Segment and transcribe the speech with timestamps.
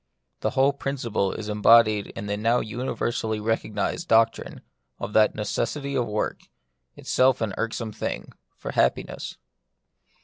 [0.37, 4.61] And the whole principle is embodied in the now universally recognised doctrine
[4.97, 6.39] of the necessity of work—
[6.97, 9.37] itself an irksome thing— for happiness.